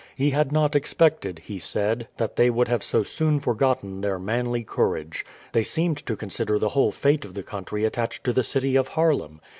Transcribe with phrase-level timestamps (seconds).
[0.15, 4.63] He had not expected, he said, that they would have so soon forgotten their manly
[4.63, 5.23] courage.
[5.51, 8.87] They seemed to consider the whole fate of the country attached to the city of
[8.97, 9.41] Haarlem.